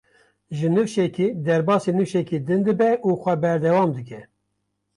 Ji 0.57 0.67
nifşekî 0.75 1.27
derbasî 1.45 1.91
nifşekî 1.99 2.37
din 2.47 2.61
dibe 2.65 2.91
û 3.07 3.09
xwe 3.21 3.33
berdewam 3.43 3.89
dike. 3.97 4.21